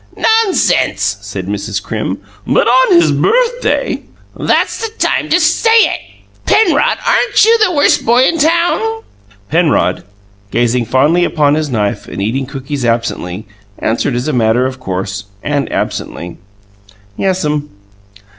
[0.17, 1.79] "Nonsense!" said Mrs.
[1.79, 2.17] Crim.
[2.47, 4.01] "But on his birthday!"
[4.35, 5.99] "That's the time to say it.
[6.47, 9.03] Penrod, aren't you the Worst Boy in Town?"
[9.51, 10.03] Penrod,
[10.49, 13.45] gazing fondly upon his knife and eating cookies rapidly,
[13.77, 16.39] answered as a matter of course, and absently,
[17.15, 17.69] "Yes'm."